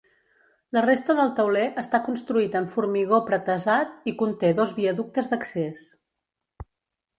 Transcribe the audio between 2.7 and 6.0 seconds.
formigó pretesat i conté dos viaductes d'accés.